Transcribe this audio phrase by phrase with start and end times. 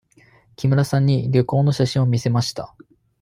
[0.55, 2.73] 木村さんに旅行の写真を見せました。